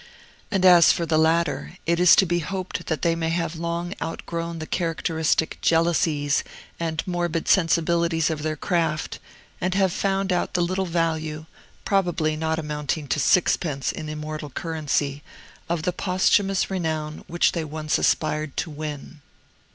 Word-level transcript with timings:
And 0.49 0.65
as 0.65 0.91
for 0.91 1.05
the 1.05 1.19
latter, 1.19 1.77
it 1.85 1.99
is 1.99 2.15
to 2.15 2.25
be 2.25 2.39
hoped 2.39 2.87
that 2.87 3.03
they 3.03 3.13
may 3.13 3.29
have 3.29 3.55
long 3.55 3.93
outgrown 4.01 4.57
the 4.57 4.65
characteristic 4.65 5.61
jealousies 5.61 6.43
and 6.79 7.05
morbid 7.05 7.47
sensibilities 7.47 8.31
of 8.31 8.41
their 8.41 8.55
craft, 8.55 9.19
and 9.61 9.75
have 9.75 9.93
found 9.93 10.33
out 10.33 10.55
the 10.55 10.63
little 10.63 10.87
value 10.87 11.45
(probably 11.85 12.35
not 12.35 12.57
amounting 12.57 13.07
to 13.09 13.19
sixpence 13.19 13.91
in 13.91 14.09
immortal 14.09 14.49
currency) 14.49 15.21
of 15.69 15.83
the 15.83 15.93
posthumous 15.93 16.71
renown 16.71 17.23
which 17.27 17.51
they 17.51 17.63
once 17.63 17.99
aspired 17.99 18.57
to 18.57 18.71
win. 18.71 19.21